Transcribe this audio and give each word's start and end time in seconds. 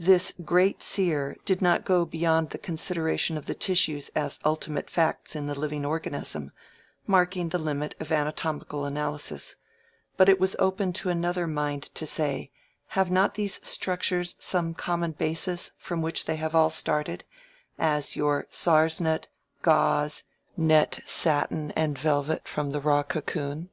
This 0.00 0.32
great 0.44 0.82
seer 0.82 1.36
did 1.44 1.62
not 1.62 1.84
go 1.84 2.04
beyond 2.04 2.50
the 2.50 2.58
consideration 2.58 3.38
of 3.38 3.46
the 3.46 3.54
tissues 3.54 4.08
as 4.16 4.40
ultimate 4.44 4.90
facts 4.90 5.36
in 5.36 5.46
the 5.46 5.56
living 5.56 5.84
organism, 5.84 6.50
marking 7.06 7.50
the 7.50 7.60
limit 7.60 7.94
of 8.00 8.10
anatomical 8.10 8.84
analysis; 8.84 9.54
but 10.16 10.28
it 10.28 10.40
was 10.40 10.56
open 10.58 10.92
to 10.94 11.10
another 11.10 11.46
mind 11.46 11.84
to 11.94 12.06
say, 12.06 12.50
have 12.88 13.08
not 13.08 13.34
these 13.34 13.64
structures 13.64 14.34
some 14.40 14.74
common 14.74 15.12
basis 15.12 15.70
from 15.78 16.02
which 16.02 16.24
they 16.24 16.34
have 16.34 16.56
all 16.56 16.70
started, 16.70 17.22
as 17.78 18.16
your 18.16 18.48
sarsnet, 18.50 19.28
gauze, 19.62 20.24
net, 20.56 20.98
satin, 21.06 21.70
and 21.76 21.96
velvet 21.96 22.48
from 22.48 22.72
the 22.72 22.80
raw 22.80 23.04
cocoon? 23.04 23.70